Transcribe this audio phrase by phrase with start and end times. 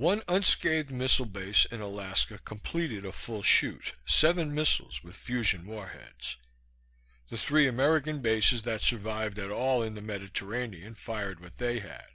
[0.00, 5.86] One unscathed missile base in Alaska completed a full shoot, seven missiles with fusion war
[5.90, 6.36] heads.
[7.30, 12.08] The three American bases that survived at all in the Mediterranean fired what they had.